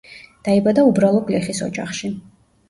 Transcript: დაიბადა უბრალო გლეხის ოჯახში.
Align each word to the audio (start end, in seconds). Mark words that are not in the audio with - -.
დაიბადა 0.47 0.85
უბრალო 0.91 1.19
გლეხის 1.27 1.61
ოჯახში. 1.67 2.11